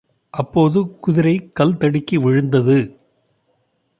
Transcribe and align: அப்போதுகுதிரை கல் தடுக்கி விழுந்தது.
அப்போதுகுதிரை 0.33 1.51
கல் 1.51 1.77
தடுக்கி 1.77 2.17
விழுந்தது. 2.17 2.77